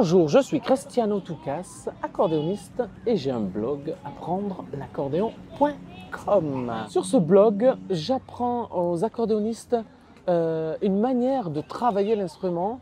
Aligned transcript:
Bonjour, 0.00 0.28
je 0.28 0.38
suis 0.38 0.60
Cristiano 0.60 1.18
Toucas, 1.18 1.88
accordéoniste 2.04 2.84
et 3.04 3.16
j'ai 3.16 3.32
un 3.32 3.40
blog 3.40 3.96
apprendre 4.04 4.64
l'accordéon.com. 4.72 6.72
Sur 6.88 7.04
ce 7.04 7.16
blog, 7.16 7.74
j'apprends 7.90 8.68
aux 8.70 9.02
accordéonistes 9.02 9.76
euh, 10.28 10.76
une 10.82 11.00
manière 11.00 11.50
de 11.50 11.60
travailler 11.60 12.14
l'instrument 12.14 12.78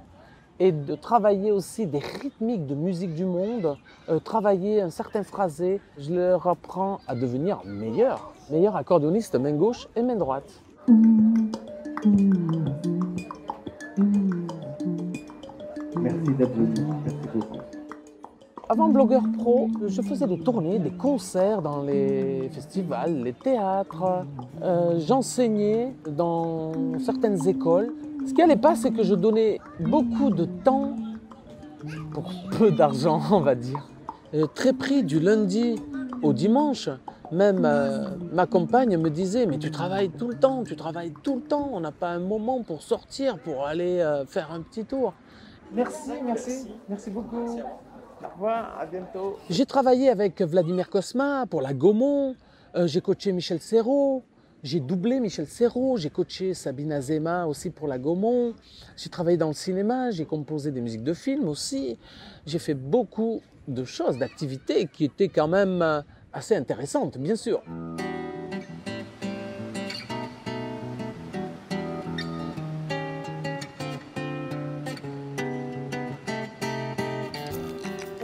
et 0.60 0.72
de 0.72 0.94
travailler 0.94 1.52
aussi 1.52 1.86
des 1.86 2.00
rythmiques 2.00 2.66
de 2.66 2.74
musique 2.74 3.14
du 3.14 3.24
monde, 3.24 3.78
euh, 4.10 4.18
travailler 4.18 4.82
un 4.82 4.90
certain 4.90 5.22
phrasé. 5.22 5.80
Je 5.96 6.12
leur 6.12 6.46
apprends 6.46 7.00
à 7.08 7.14
devenir 7.14 7.62
meilleurs, 7.64 8.30
meilleurs 8.50 8.76
accordéonistes 8.76 9.36
main 9.36 9.54
gauche 9.54 9.88
et 9.96 10.02
main 10.02 10.16
droite. 10.16 10.60
Avant 18.68 18.88
Blogueur 18.88 19.22
Pro, 19.38 19.68
je 19.86 20.02
faisais 20.02 20.26
des 20.26 20.38
tournées, 20.40 20.78
des 20.78 20.90
concerts 20.90 21.62
dans 21.62 21.82
les 21.82 22.50
festivals, 22.52 23.22
les 23.22 23.32
théâtres. 23.32 24.24
Euh, 24.62 24.98
J'enseignais 24.98 25.94
dans 26.08 26.72
certaines 26.98 27.48
écoles. 27.48 27.92
Ce 28.26 28.34
qui 28.34 28.40
n'allait 28.40 28.56
pas, 28.56 28.74
c'est 28.74 28.90
que 28.90 29.02
je 29.02 29.14
donnais 29.14 29.60
beaucoup 29.80 30.30
de 30.30 30.44
temps 30.44 30.96
pour 32.12 32.30
peu 32.58 32.70
d'argent, 32.70 33.20
on 33.30 33.40
va 33.40 33.54
dire. 33.54 33.88
Euh, 34.34 34.46
très 34.52 34.72
pris 34.72 35.04
du 35.04 35.20
lundi 35.20 35.76
au 36.22 36.32
dimanche. 36.32 36.90
Même 37.32 37.64
euh, 37.64 38.08
ma 38.32 38.46
compagne 38.46 38.96
me 38.98 39.10
disait, 39.10 39.46
mais 39.46 39.58
tu 39.58 39.70
travailles 39.70 40.10
tout 40.10 40.28
le 40.28 40.34
temps, 40.36 40.64
tu 40.64 40.76
travailles 40.76 41.14
tout 41.22 41.36
le 41.36 41.42
temps, 41.42 41.70
on 41.72 41.80
n'a 41.80 41.92
pas 41.92 42.10
un 42.10 42.20
moment 42.20 42.62
pour 42.62 42.82
sortir, 42.82 43.38
pour 43.38 43.64
aller 43.64 44.04
faire 44.26 44.52
un 44.52 44.60
petit 44.60 44.84
tour. 44.84 45.14
Merci, 45.72 46.10
merci, 46.24 46.68
merci 46.88 47.10
beaucoup. 47.10 47.58
Au 48.24 48.28
revoir, 48.34 48.78
à 48.80 48.86
bientôt. 48.86 49.36
J'ai 49.50 49.66
travaillé 49.66 50.08
avec 50.08 50.40
Vladimir 50.40 50.88
Kosma 50.88 51.46
pour 51.46 51.60
la 51.62 51.74
Gaumont, 51.74 52.34
Euh, 52.76 52.86
j'ai 52.86 53.00
coaché 53.00 53.32
Michel 53.32 53.58
Serrault, 53.58 54.22
j'ai 54.62 54.80
doublé 54.80 55.18
Michel 55.18 55.46
Serrault, 55.46 55.96
j'ai 55.96 56.10
coaché 56.10 56.52
Sabine 56.52 56.92
Azema 56.92 57.46
aussi 57.46 57.70
pour 57.70 57.88
la 57.88 57.98
Gaumont, 57.98 58.52
j'ai 58.98 59.08
travaillé 59.08 59.38
dans 59.38 59.48
le 59.48 59.54
cinéma, 59.54 60.10
j'ai 60.10 60.26
composé 60.26 60.72
des 60.72 60.82
musiques 60.82 61.04
de 61.04 61.14
films 61.14 61.48
aussi, 61.48 61.96
j'ai 62.44 62.58
fait 62.58 62.74
beaucoup 62.74 63.40
de 63.66 63.84
choses, 63.84 64.18
d'activités 64.18 64.88
qui 64.92 65.04
étaient 65.06 65.28
quand 65.30 65.48
même 65.48 65.80
euh, 65.80 66.02
assez 66.34 66.54
intéressantes, 66.54 67.16
bien 67.16 67.36
sûr. 67.36 67.62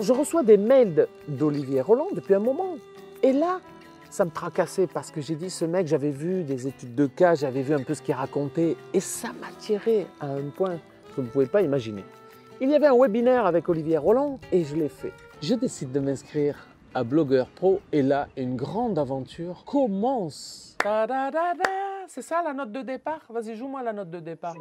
Je 0.02 0.12
reçois 0.12 0.42
des 0.42 0.56
mails 0.56 1.06
d'Olivier 1.28 1.80
Roland 1.80 2.08
depuis 2.12 2.34
un 2.34 2.40
moment. 2.40 2.74
Et 3.22 3.32
là, 3.32 3.60
ça 4.10 4.24
me 4.24 4.30
tracassait 4.32 4.88
parce 4.88 5.12
que 5.12 5.20
j'ai 5.20 5.36
dit, 5.36 5.48
ce 5.48 5.64
mec, 5.64 5.86
j'avais 5.86 6.10
vu 6.10 6.42
des 6.42 6.66
études 6.66 6.96
de 6.96 7.06
cas, 7.06 7.36
j'avais 7.36 7.62
vu 7.62 7.72
un 7.72 7.84
peu 7.84 7.94
ce 7.94 8.02
qu'il 8.02 8.14
racontait. 8.14 8.76
Et 8.92 8.98
ça 8.98 9.28
m'attirait 9.40 10.08
à 10.20 10.26
un 10.26 10.50
point 10.56 10.74
que 10.74 11.16
vous 11.16 11.22
ne 11.22 11.28
pouvez 11.28 11.46
pas 11.46 11.62
imaginer. 11.62 12.04
Il 12.60 12.68
y 12.68 12.74
avait 12.74 12.88
un 12.88 12.96
webinaire 12.96 13.46
avec 13.46 13.68
Olivier 13.68 13.96
Roland 13.96 14.40
et 14.50 14.64
je 14.64 14.74
l'ai 14.74 14.88
fait. 14.88 15.12
Je 15.40 15.54
décide 15.54 15.92
de 15.92 16.00
m'inscrire 16.00 16.66
à 16.94 17.04
Blogueur 17.04 17.46
Pro 17.46 17.80
et 17.92 18.02
là, 18.02 18.26
une 18.36 18.56
grande 18.56 18.98
aventure 18.98 19.64
commence. 19.64 20.76
C'est 22.08 22.22
ça 22.22 22.42
la 22.42 22.52
note 22.52 22.72
de 22.72 22.82
départ? 22.82 23.20
Vas-y, 23.30 23.54
joue-moi 23.54 23.84
la 23.84 23.92
note 23.92 24.10
de 24.10 24.18
départ. 24.18 24.56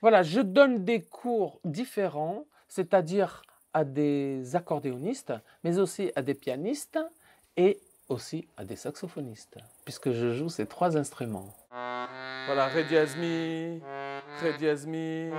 Voilà, 0.00 0.22
je 0.22 0.40
donne 0.40 0.84
des 0.84 1.02
cours 1.02 1.60
différents, 1.64 2.44
c'est-à-dire 2.68 3.42
à 3.72 3.84
des 3.84 4.56
accordéonistes, 4.56 5.32
mais 5.64 5.78
aussi 5.78 6.10
à 6.16 6.22
des 6.22 6.34
pianistes 6.34 6.98
et 7.56 7.80
aussi 8.08 8.48
à 8.56 8.64
des 8.64 8.76
saxophonistes, 8.76 9.58
puisque 9.84 10.10
je 10.10 10.32
joue 10.32 10.48
ces 10.48 10.66
trois 10.66 10.96
instruments. 10.96 11.54
Voilà, 11.70 12.66
Ré 12.66 12.84
dièse 12.84 13.16
mi, 13.16 13.80
Ré 14.40 14.52
dièse 14.58 14.86
mi, 14.86 15.30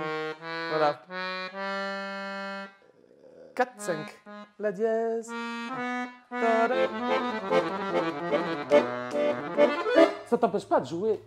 voilà. 0.70 1.02
4, 3.54 3.72
5. 3.78 3.96
La 4.58 4.72
dièse. 4.72 5.30
Ça 10.26 10.38
t'empêche 10.38 10.66
pas 10.66 10.80
de 10.80 10.86
jouer 10.86 11.20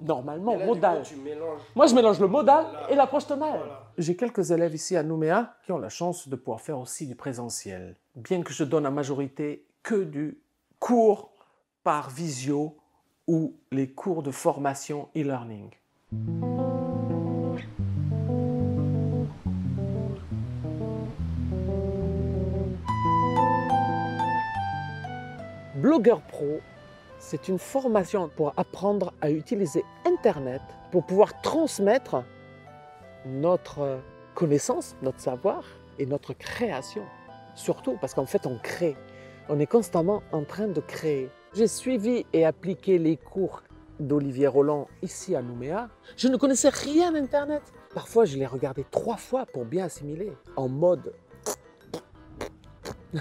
normalement, 0.00 0.56
modal. 0.56 1.02
tu 1.02 1.16
mélanges. 1.16 1.60
Moi, 1.74 1.86
je 1.86 1.94
mélange 1.94 2.20
le 2.20 2.28
modal 2.28 2.66
et 2.88 2.94
l'approche 2.94 3.26
tonale. 3.26 3.58
Voilà. 3.58 3.92
J'ai 3.98 4.16
quelques 4.16 4.50
élèves 4.50 4.74
ici 4.74 4.96
à 4.96 5.02
Nouméa 5.02 5.54
qui 5.64 5.72
ont 5.72 5.78
la 5.78 5.88
chance 5.88 6.28
de 6.28 6.36
pouvoir 6.36 6.60
faire 6.60 6.78
aussi 6.78 7.06
du 7.06 7.14
présentiel, 7.14 7.96
bien 8.16 8.42
que 8.42 8.52
je 8.52 8.64
donne 8.64 8.86
en 8.86 8.90
majorité 8.90 9.66
que 9.82 10.02
du 10.02 10.38
cours 10.78 11.30
par 11.82 12.10
visio 12.10 12.76
ou 13.26 13.54
les 13.70 13.90
cours 13.90 14.22
de 14.22 14.30
formation 14.30 15.08
e-learning. 15.16 15.70
Blogueur 25.76 26.20
Pro, 26.20 26.60
c'est 27.20 27.48
une 27.48 27.58
formation 27.58 28.30
pour 28.34 28.54
apprendre 28.56 29.12
à 29.20 29.30
utiliser 29.30 29.84
Internet 30.06 30.62
pour 30.90 31.04
pouvoir 31.04 31.40
transmettre 31.42 32.24
notre 33.26 34.00
connaissance, 34.34 34.96
notre 35.02 35.20
savoir 35.20 35.62
et 35.98 36.06
notre 36.06 36.32
création. 36.32 37.02
Surtout 37.54 37.98
parce 38.00 38.14
qu'en 38.14 38.26
fait, 38.26 38.46
on 38.46 38.58
crée. 38.58 38.96
On 39.50 39.60
est 39.60 39.66
constamment 39.66 40.22
en 40.32 40.44
train 40.44 40.66
de 40.66 40.80
créer. 40.80 41.28
J'ai 41.52 41.68
suivi 41.68 42.24
et 42.32 42.46
appliqué 42.46 42.98
les 42.98 43.16
cours 43.16 43.62
d'Olivier 43.98 44.46
Roland 44.46 44.88
ici 45.02 45.36
à 45.36 45.42
Nouméa. 45.42 45.90
Je 46.16 46.28
ne 46.28 46.38
connaissais 46.38 46.70
rien 46.70 47.12
d'Internet. 47.12 47.62
Parfois, 47.94 48.24
je 48.24 48.38
l'ai 48.38 48.46
regardé 48.46 48.86
trois 48.90 49.18
fois 49.18 49.44
pour 49.44 49.66
bien 49.66 49.84
assimiler, 49.84 50.32
en 50.56 50.68
mode 50.68 51.12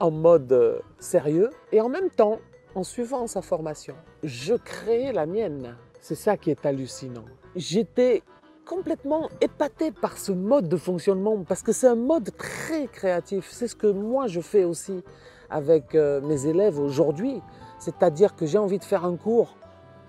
en 0.00 0.10
mode 0.10 0.50
euh, 0.52 0.80
sérieux 0.98 1.50
et 1.70 1.82
en 1.82 1.90
même 1.90 2.08
temps 2.08 2.40
en 2.74 2.82
suivant 2.82 3.26
sa 3.26 3.42
formation. 3.42 3.94
Je 4.22 4.54
créais 4.54 5.12
la 5.12 5.26
mienne. 5.26 5.76
C'est 6.00 6.14
ça 6.14 6.36
qui 6.36 6.50
est 6.50 6.66
hallucinant. 6.66 7.24
J'étais 7.56 8.22
complètement 8.66 9.28
épaté 9.40 9.90
par 9.90 10.18
ce 10.18 10.32
mode 10.32 10.68
de 10.68 10.76
fonctionnement 10.76 11.44
parce 11.44 11.62
que 11.62 11.72
c'est 11.72 11.86
un 11.86 11.94
mode 11.94 12.36
très 12.36 12.86
créatif. 12.86 13.48
C'est 13.50 13.68
ce 13.68 13.76
que 13.76 13.86
moi 13.86 14.26
je 14.26 14.40
fais 14.40 14.64
aussi 14.64 15.02
avec 15.50 15.94
euh, 15.94 16.20
mes 16.20 16.46
élèves 16.46 16.78
aujourd'hui. 16.78 17.40
C'est-à-dire 17.78 18.34
que 18.34 18.46
j'ai 18.46 18.58
envie 18.58 18.78
de 18.78 18.84
faire 18.84 19.04
un 19.04 19.16
cours, 19.16 19.56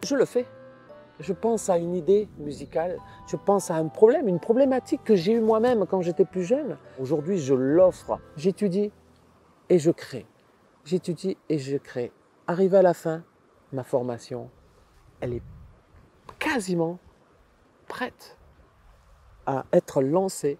je 0.03 0.15
le 0.15 0.25
fais. 0.25 0.45
Je 1.19 1.31
pense 1.31 1.69
à 1.69 1.77
une 1.77 1.95
idée 1.95 2.27
musicale, 2.39 2.97
je 3.27 3.37
pense 3.37 3.71
à 3.71 3.75
un 3.75 3.87
problème, 3.87 4.27
une 4.27 4.39
problématique 4.39 5.01
que 5.03 5.15
j'ai 5.15 5.31
eue 5.31 5.39
moi-même 5.39 5.85
quand 5.85 6.01
j'étais 6.01 6.25
plus 6.25 6.43
jeune. 6.43 6.77
Aujourd'hui, 6.99 7.37
je 7.37 7.53
l'offre. 7.53 8.19
J'étudie 8.35 8.91
et 9.69 9.79
je 9.79 9.91
crée. 9.91 10.25
J'étudie 10.83 11.37
et 11.47 11.57
je 11.57 11.77
crée. 11.77 12.11
Arrivé 12.47 12.77
à 12.77 12.83
la 12.83 12.93
fin, 12.93 13.23
ma 13.73 13.83
formation, 13.83 14.51
elle 15.19 15.33
est 15.33 15.41
quasiment 16.37 16.99
prête 17.87 18.37
à 19.47 19.65
être 19.73 20.03
lancée. 20.03 20.59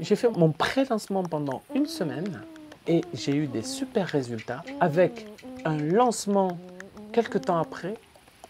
J'ai 0.00 0.16
fait 0.16 0.28
mon 0.36 0.52
pré-lancement 0.52 1.22
pendant 1.22 1.62
une 1.74 1.86
semaine 1.86 2.42
et 2.86 3.00
j'ai 3.14 3.34
eu 3.34 3.46
des 3.46 3.62
super 3.62 4.06
résultats 4.06 4.62
avec 4.80 5.26
un 5.64 5.78
lancement 5.78 6.58
quelques 7.12 7.40
temps 7.40 7.58
après 7.58 7.94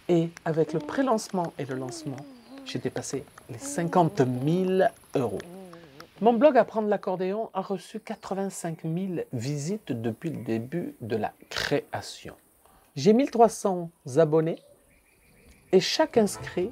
et 0.08 0.30
avec 0.44 0.72
le 0.72 0.78
pré-lancement 0.78 1.52
et 1.58 1.64
le 1.64 1.74
lancement, 1.74 2.16
j'ai 2.64 2.78
dépassé 2.78 3.24
les 3.50 3.58
50 3.58 4.22
000 4.44 4.88
euros. 5.14 5.38
Mon 6.20 6.32
blog 6.32 6.56
Apprendre 6.56 6.88
l'accordéon 6.88 7.50
a 7.52 7.60
reçu 7.60 8.00
85 8.00 8.82
000 8.84 8.96
visites 9.32 9.92
depuis 9.92 10.30
le 10.30 10.42
début 10.44 10.94
de 11.00 11.16
la 11.16 11.32
création. 11.50 12.34
J'ai 12.94 13.12
1300 13.12 13.90
abonnés 14.16 14.58
et 15.72 15.80
chaque 15.80 16.16
inscrit 16.16 16.70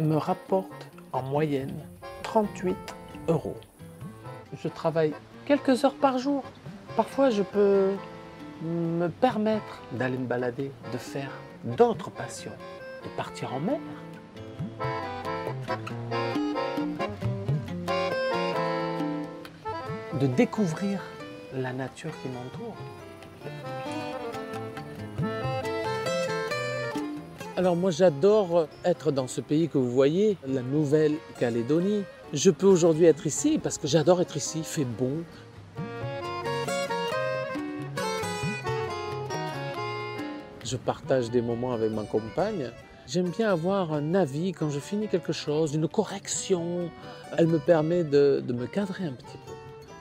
me 0.00 0.16
rapporte 0.16 0.88
en 1.12 1.22
moyenne 1.22 1.86
38 2.24 2.76
euros. 3.28 3.56
Je 4.60 4.68
travaille 4.68 5.14
quelques 5.46 5.84
heures 5.84 5.94
par 5.94 6.18
jour. 6.18 6.42
Parfois, 6.96 7.30
je 7.30 7.42
peux 7.42 7.92
me 8.62 9.08
permettre 9.08 9.82
d'aller 9.92 10.18
me 10.18 10.26
balader, 10.26 10.72
de 10.92 10.98
faire 10.98 11.30
d'autres 11.64 12.10
passions, 12.10 12.52
de 13.02 13.08
partir 13.16 13.54
en 13.54 13.60
mer. 13.60 13.80
De 20.20 20.26
découvrir 20.26 21.00
la 21.54 21.72
nature 21.72 22.12
qui 22.22 22.28
m'entoure. 22.28 22.76
Alors 27.56 27.76
moi 27.76 27.90
j'adore 27.90 28.66
être 28.84 29.12
dans 29.12 29.28
ce 29.28 29.40
pays 29.40 29.68
que 29.68 29.78
vous 29.78 29.90
voyez, 29.90 30.36
la 30.46 30.62
Nouvelle-Calédonie. 30.62 32.02
Je 32.32 32.50
peux 32.50 32.66
aujourd'hui 32.66 33.04
être 33.06 33.26
ici 33.26 33.60
parce 33.62 33.78
que 33.78 33.86
j'adore 33.86 34.20
être 34.20 34.36
ici, 34.36 34.58
il 34.58 34.64
fait 34.64 34.84
bon, 34.84 35.22
Je 40.74 40.78
partage 40.78 41.30
des 41.30 41.40
moments 41.40 41.72
avec 41.72 41.92
ma 41.92 42.02
compagne. 42.02 42.72
J'aime 43.06 43.30
bien 43.30 43.48
avoir 43.48 43.92
un 43.92 44.12
avis 44.12 44.50
quand 44.50 44.70
je 44.70 44.80
finis 44.80 45.06
quelque 45.06 45.32
chose, 45.32 45.72
une 45.72 45.86
correction. 45.86 46.90
Elle 47.38 47.46
me 47.46 47.60
permet 47.60 48.02
de, 48.02 48.42
de 48.44 48.52
me 48.52 48.66
cadrer 48.66 49.04
un 49.04 49.12
petit 49.12 49.38
peu. 49.46 49.53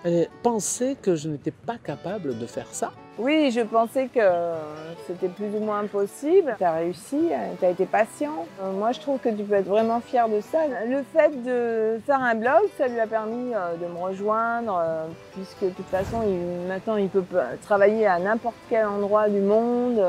Elle 0.05 0.27
pensait 0.41 0.95
que 1.01 1.15
je 1.15 1.29
n'étais 1.29 1.51
pas 1.51 1.77
capable 1.77 2.37
de 2.37 2.45
faire 2.45 2.67
ça. 2.71 2.91
Oui, 3.19 3.51
je 3.51 3.61
pensais 3.61 4.07
que 4.07 4.19
c'était 5.05 5.27
plus 5.27 5.55
ou 5.55 5.59
moins 5.59 5.81
impossible. 5.81 6.55
Tu 6.57 6.63
as 6.63 6.73
réussi, 6.73 7.29
tu 7.59 7.65
as 7.65 7.69
été 7.69 7.85
patient. 7.85 8.47
Euh, 8.61 8.71
moi, 8.71 8.91
je 8.91 8.99
trouve 8.99 9.19
que 9.19 9.29
tu 9.29 9.43
peux 9.43 9.53
être 9.53 9.67
vraiment 9.67 10.01
fier 10.01 10.27
de 10.27 10.41
ça. 10.41 10.57
Le 10.87 11.03
fait 11.13 11.29
de 11.43 11.99
faire 12.07 12.19
un 12.19 12.33
blog, 12.33 12.63
ça 12.75 12.87
lui 12.87 12.99
a 12.99 13.05
permis 13.05 13.53
euh, 13.53 13.75
de 13.75 13.85
me 13.85 13.99
rejoindre, 13.99 14.81
euh, 14.83 15.05
puisque 15.33 15.63
de 15.63 15.69
toute 15.69 15.85
façon, 15.85 16.23
il, 16.25 16.67
maintenant, 16.67 16.95
il 16.95 17.07
peut 17.07 17.23
travailler 17.61 18.07
à 18.07 18.17
n'importe 18.17 18.55
quel 18.67 18.87
endroit 18.87 19.29
du 19.29 19.39
monde. 19.39 20.03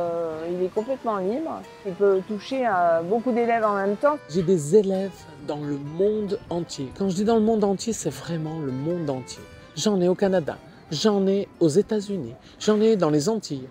Il 0.51 0.65
est 0.65 0.75
complètement 0.75 1.19
libre. 1.19 1.61
Il 1.87 1.93
peut 1.93 2.23
toucher 2.27 2.67
beaucoup 3.05 3.33
d'élèves 3.33 3.65
en 3.65 3.75
même 3.75 3.97
temps. 3.97 4.17
J'ai 4.31 4.43
des 4.43 4.77
élèves 4.77 5.13
dans 5.47 5.61
le 5.61 5.77
monde 5.77 6.39
entier. 6.49 6.91
Quand 6.97 7.11
je 7.11 7.17
dis 7.17 7.25
dans 7.25 7.37
le 7.37 7.43
monde 7.43 7.65
entier, 7.65 7.93
c'est 7.93 8.13
vraiment 8.13 8.59
le 8.61 8.73
monde 8.73 9.11
entier. 9.11 9.43
J'en 9.77 10.01
ai 10.01 10.09
au 10.09 10.15
Canada, 10.15 10.59
j'en 10.91 11.27
ai 11.27 11.49
aux 11.61 11.69
États-Unis, 11.69 12.35
j'en 12.61 12.81
ai 12.81 12.97
dans 12.97 13.11
les 13.11 13.29
Antilles, 13.29 13.69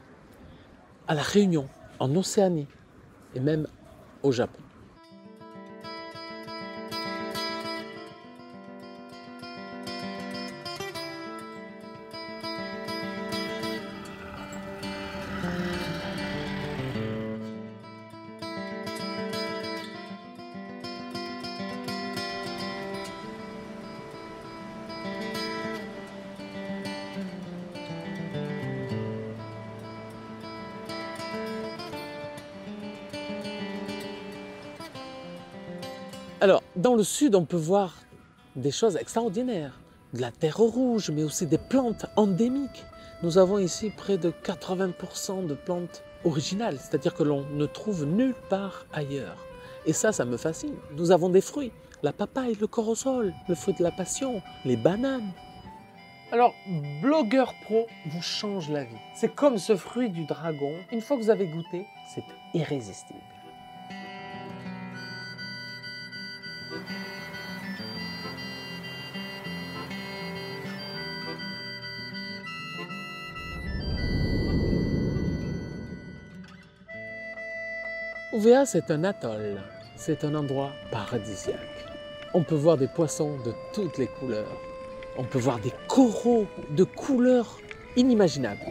à 1.08 1.16
La 1.16 1.22
Réunion, 1.22 1.68
en 2.00 2.16
Océanie. 2.16 2.68
Et 3.36 3.40
même 3.40 3.68
au 4.22 4.32
Japon. 4.32 4.63
Alors, 36.44 36.62
dans 36.76 36.96
le 36.96 37.04
sud, 37.04 37.36
on 37.36 37.46
peut 37.46 37.56
voir 37.56 37.96
des 38.58 38.72
choses 38.72 38.98
extraordinaires. 38.98 39.80
De 40.12 40.20
la 40.20 40.30
terre 40.30 40.58
rouge, 40.58 41.10
mais 41.10 41.24
aussi 41.24 41.48
des 41.48 41.58
plantes 41.58 42.06
endémiques. 42.18 42.84
Nous 43.22 43.38
avons 43.38 43.60
ici 43.60 43.92
près 43.96 44.18
de 44.18 44.30
80% 44.44 45.48
de 45.48 45.54
plantes 45.54 46.04
originales, 46.26 46.80
c'est-à-dire 46.80 47.14
que 47.14 47.24
l'on 47.24 47.46
ne 47.52 47.66
trouve 47.66 48.04
nulle 48.04 48.36
part 48.50 48.86
ailleurs. 48.92 49.38
Et 49.86 49.94
ça, 49.94 50.12
ça 50.12 50.26
me 50.26 50.36
fascine. 50.36 50.76
Nous 50.98 51.12
avons 51.12 51.30
des 51.30 51.40
fruits, 51.40 51.72
la 52.02 52.12
papaye, 52.12 52.58
le 52.60 52.68
corosol, 52.68 53.34
le 53.48 53.56
fruit 53.56 53.76
de 53.76 53.84
la 53.84 53.92
passion, 53.92 54.42
les 54.66 54.76
bananes. 54.76 55.32
Alors, 56.34 56.54
Blogueur 57.02 57.54
Pro 57.64 57.88
vous 58.08 58.22
change 58.22 58.70
la 58.70 58.84
vie. 58.84 58.98
C'est 59.16 59.34
comme 59.34 59.58
ce 59.58 59.78
fruit 59.78 60.10
du 60.10 60.26
dragon. 60.26 60.74
Une 60.92 61.00
fois 61.00 61.16
que 61.16 61.22
vous 61.22 61.30
avez 61.30 61.48
goûté, 61.48 61.86
c'est 62.14 62.26
irrésistible. 62.54 63.22
Ouvéa, 78.34 78.66
c'est 78.66 78.90
un 78.90 79.04
atoll. 79.04 79.62
C'est 79.96 80.24
un 80.24 80.34
endroit 80.34 80.72
paradisiaque. 80.92 81.86
On 82.34 82.42
peut 82.42 82.56
voir 82.56 82.78
des 82.78 82.88
poissons 82.88 83.38
de 83.46 83.54
toutes 83.76 84.00
les 84.00 84.08
couleurs. 84.08 84.60
On 85.20 85.24
peut 85.24 85.38
voir 85.38 85.60
des 85.60 85.72
coraux 85.88 86.48
de 86.72 86.84
couleurs 86.84 87.60
inimaginables. 87.96 88.66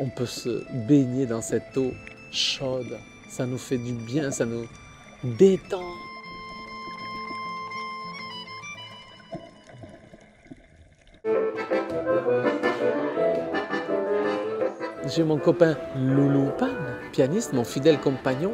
On 0.00 0.10
peut 0.10 0.26
se 0.26 0.62
baigner 0.86 1.24
dans 1.24 1.40
cette 1.40 1.74
eau 1.78 1.92
chaude. 2.30 2.98
Ça 3.30 3.46
nous 3.46 3.56
fait 3.56 3.78
du 3.78 3.94
bien, 3.94 4.30
ça 4.30 4.44
nous 4.44 4.66
détend. 5.24 5.80
J'ai 15.06 15.24
mon 15.24 15.38
copain 15.38 15.78
Loulou 15.96 16.50
Pan, 16.58 16.68
pianiste, 17.12 17.54
mon 17.54 17.64
fidèle 17.64 17.98
compagnon, 17.98 18.52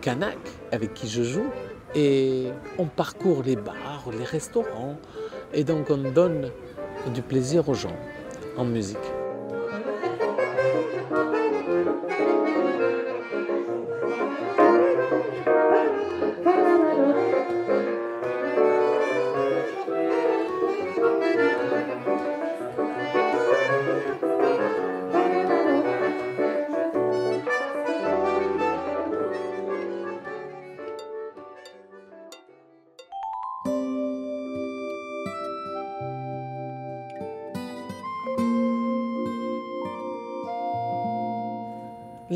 kanak 0.00 0.38
avec 0.72 0.94
qui 0.94 1.08
je 1.08 1.22
joue 1.22 1.50
et 1.94 2.48
on 2.78 2.86
parcourt 2.86 3.42
les 3.42 3.56
bars, 3.56 4.04
les 4.16 4.24
restaurants 4.24 4.98
et 5.52 5.64
donc 5.64 5.90
on 5.90 6.10
donne 6.10 6.50
du 7.14 7.22
plaisir 7.22 7.68
aux 7.68 7.74
gens 7.74 7.96
en 8.56 8.64
musique. 8.64 9.17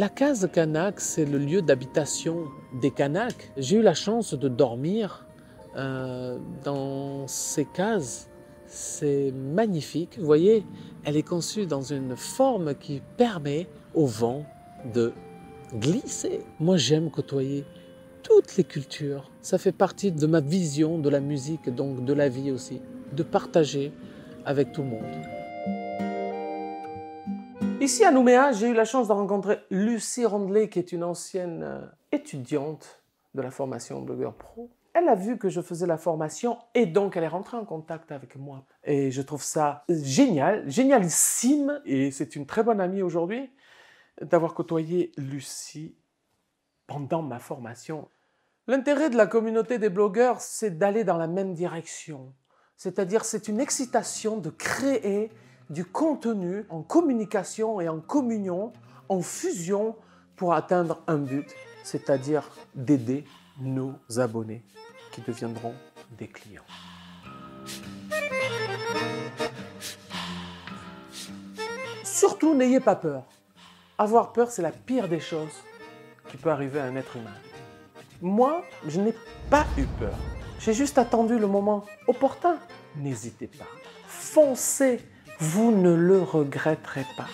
La 0.02 0.08
case 0.08 0.48
Kanak, 0.52 0.98
c'est 0.98 1.24
le 1.24 1.38
lieu 1.38 1.62
d'habitation 1.62 2.48
des 2.80 2.90
Kanaks. 2.90 3.52
J'ai 3.56 3.76
eu 3.76 3.82
la 3.82 3.94
chance 3.94 4.34
de 4.34 4.48
dormir 4.48 5.28
euh, 5.76 6.38
dans 6.64 7.28
ces 7.28 7.64
cases. 7.64 8.28
C'est 8.66 9.30
magnifique. 9.30 10.18
Vous 10.18 10.26
voyez, 10.26 10.66
elle 11.04 11.16
est 11.16 11.22
conçue 11.22 11.66
dans 11.66 11.82
une 11.82 12.16
forme 12.16 12.74
qui 12.74 13.00
permet 13.16 13.68
au 13.94 14.06
vent 14.06 14.44
de 14.92 15.12
glisser. 15.72 16.40
Moi, 16.58 16.78
j'aime 16.78 17.08
côtoyer 17.08 17.64
toutes 18.24 18.56
les 18.56 18.64
cultures. 18.64 19.30
Ça 19.40 19.56
fait 19.56 19.70
partie 19.70 20.10
de 20.10 20.26
ma 20.26 20.40
vision 20.40 20.98
de 20.98 21.08
la 21.10 21.20
musique, 21.20 21.72
donc 21.72 22.04
de 22.04 22.12
la 22.12 22.28
vie 22.28 22.50
aussi, 22.50 22.82
de 23.12 23.22
partager 23.22 23.92
avec 24.44 24.72
tout 24.72 24.82
le 24.82 24.88
monde. 24.88 25.41
Ici 27.82 28.04
à 28.04 28.12
Nouméa, 28.12 28.52
j'ai 28.52 28.68
eu 28.68 28.74
la 28.74 28.84
chance 28.84 29.08
de 29.08 29.12
rencontrer 29.12 29.58
Lucie 29.68 30.24
Rondelet, 30.24 30.68
qui 30.68 30.78
est 30.78 30.92
une 30.92 31.02
ancienne 31.02 31.64
euh, 31.64 31.84
étudiante 32.12 33.02
de 33.34 33.42
la 33.42 33.50
formation 33.50 34.00
Blogueur 34.00 34.34
Pro. 34.34 34.70
Elle 34.94 35.08
a 35.08 35.16
vu 35.16 35.36
que 35.36 35.48
je 35.48 35.60
faisais 35.60 35.88
la 35.88 35.98
formation 35.98 36.60
et 36.76 36.86
donc 36.86 37.16
elle 37.16 37.24
est 37.24 37.28
rentrée 37.28 37.56
en 37.56 37.64
contact 37.64 38.12
avec 38.12 38.36
moi. 38.36 38.64
Et 38.84 39.10
je 39.10 39.20
trouve 39.20 39.42
ça 39.42 39.82
génial, 39.88 40.62
génialissime. 40.70 41.82
Et 41.84 42.12
c'est 42.12 42.36
une 42.36 42.46
très 42.46 42.62
bonne 42.62 42.80
amie 42.80 43.02
aujourd'hui 43.02 43.50
d'avoir 44.20 44.54
côtoyé 44.54 45.10
Lucie 45.16 45.96
pendant 46.86 47.22
ma 47.22 47.40
formation. 47.40 48.08
L'intérêt 48.68 49.10
de 49.10 49.16
la 49.16 49.26
communauté 49.26 49.78
des 49.78 49.90
blogueurs, 49.90 50.40
c'est 50.40 50.78
d'aller 50.78 51.02
dans 51.02 51.16
la 51.16 51.26
même 51.26 51.52
direction. 51.52 52.32
C'est-à-dire, 52.76 53.24
c'est 53.24 53.48
une 53.48 53.58
excitation 53.58 54.36
de 54.36 54.50
créer 54.50 55.32
du 55.72 55.86
contenu 55.86 56.66
en 56.68 56.82
communication 56.82 57.80
et 57.80 57.88
en 57.88 57.98
communion, 57.98 58.72
en 59.08 59.22
fusion 59.22 59.96
pour 60.36 60.52
atteindre 60.52 61.02
un 61.06 61.16
but, 61.16 61.48
c'est-à-dire 61.82 62.50
d'aider 62.74 63.24
nos 63.58 63.94
abonnés 64.18 64.62
qui 65.12 65.22
deviendront 65.22 65.74
des 66.18 66.28
clients. 66.28 66.62
Surtout, 72.04 72.54
n'ayez 72.54 72.80
pas 72.80 72.94
peur. 72.94 73.24
Avoir 73.96 74.32
peur, 74.32 74.50
c'est 74.50 74.62
la 74.62 74.72
pire 74.72 75.08
des 75.08 75.20
choses 75.20 75.62
qui 76.28 76.36
peut 76.36 76.50
arriver 76.50 76.80
à 76.80 76.84
un 76.84 76.96
être 76.96 77.16
humain. 77.16 77.30
Moi, 78.20 78.62
je 78.86 79.00
n'ai 79.00 79.14
pas 79.48 79.64
eu 79.78 79.86
peur. 79.98 80.16
J'ai 80.58 80.74
juste 80.74 80.98
attendu 80.98 81.38
le 81.38 81.46
moment 81.46 81.84
opportun. 82.06 82.58
N'hésitez 82.96 83.46
pas. 83.46 83.66
Foncez 84.06 85.00
vous 85.42 85.72
ne 85.72 85.92
le 85.92 86.22
regretterez 86.22 87.04
pas. 87.16 87.26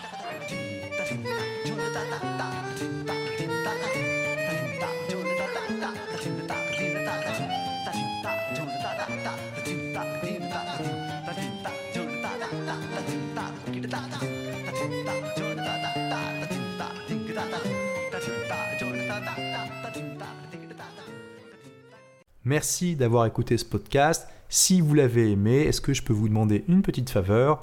Merci 22.45 22.97
d'avoir 22.97 23.27
écouté 23.27 23.59
ce 23.59 23.67
podcast. 23.67 24.27
Si 24.49 24.81
vous 24.81 24.95
l'avez 24.95 25.31
aimé, 25.31 25.65
est-ce 25.65 25.83
que 25.83 25.93
je 25.93 26.03
peux 26.03 26.15
vous 26.15 26.31
demander 26.31 26.65
une 26.69 26.81
petite 26.81 27.11
faveur? 27.11 27.63